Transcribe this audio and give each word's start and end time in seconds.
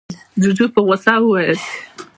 جُوجُو 0.41 0.65
په 0.73 0.79
غوسه 0.85 1.13
وويل: 1.19 1.59